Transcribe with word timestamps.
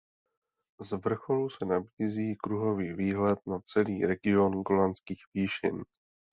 Z 0.81 0.91
vrcholu 0.91 1.49
se 1.49 1.65
nabízí 1.65 2.35
kruhový 2.35 2.93
výhled 2.93 3.39
na 3.47 3.59
celý 3.59 4.05
region 4.05 4.51
Golanských 4.61 5.23
výšin. 5.33 5.83